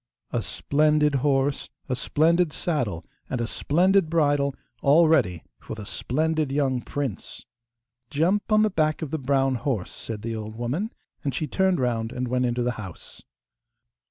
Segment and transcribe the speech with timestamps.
[0.31, 6.51] A splendid horse, a splendid saddle, and a splendid bridle, all ready for the splendid
[6.51, 7.45] young prince!
[8.09, 10.91] 'Jump on the back of the brown horse,' said the old woman,
[11.23, 13.21] and she turned round and went into the house.